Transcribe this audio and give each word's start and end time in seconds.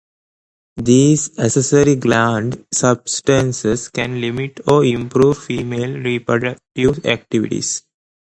These 0.77 1.37
accessory 1.37 1.95
gland 1.95 2.65
substances 2.73 3.87
can 3.89 4.19
limit 4.19 4.59
or 4.67 4.83
improve 4.83 5.37
female 5.37 5.91
reproductive 5.99 7.05
activities. 7.05 7.83